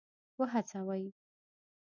[0.39, 1.01] وهڅوي.